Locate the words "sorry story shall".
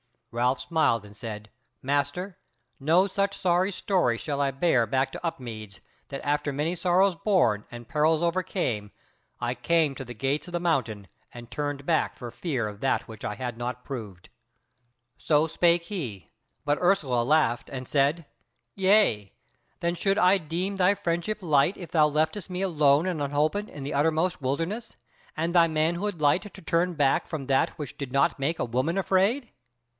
3.37-4.41